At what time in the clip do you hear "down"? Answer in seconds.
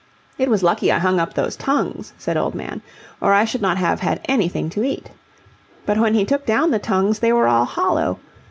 6.43-6.71